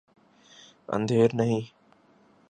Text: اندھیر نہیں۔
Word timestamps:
اندھیر 0.89 1.29
نہیں۔ 1.33 1.61